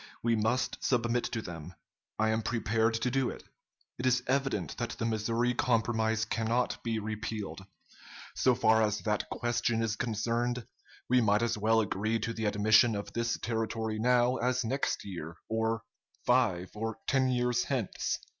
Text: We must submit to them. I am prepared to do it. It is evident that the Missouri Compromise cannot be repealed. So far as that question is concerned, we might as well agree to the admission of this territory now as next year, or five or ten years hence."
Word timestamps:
We 0.23 0.35
must 0.35 0.83
submit 0.83 1.25
to 1.25 1.43
them. 1.43 1.75
I 2.17 2.29
am 2.31 2.41
prepared 2.41 2.95
to 2.95 3.11
do 3.11 3.29
it. 3.29 3.43
It 3.99 4.07
is 4.07 4.23
evident 4.25 4.75
that 4.77 4.89
the 4.97 5.05
Missouri 5.05 5.53
Compromise 5.53 6.25
cannot 6.25 6.81
be 6.83 6.97
repealed. 6.97 7.63
So 8.33 8.55
far 8.55 8.81
as 8.81 9.01
that 9.01 9.29
question 9.29 9.83
is 9.83 9.95
concerned, 9.95 10.65
we 11.07 11.21
might 11.21 11.43
as 11.43 11.55
well 11.55 11.81
agree 11.81 12.17
to 12.17 12.33
the 12.33 12.45
admission 12.45 12.95
of 12.95 13.13
this 13.13 13.37
territory 13.37 13.99
now 13.99 14.37
as 14.37 14.65
next 14.65 15.05
year, 15.05 15.37
or 15.47 15.83
five 16.25 16.71
or 16.73 16.97
ten 17.05 17.29
years 17.29 17.65
hence." 17.65 18.17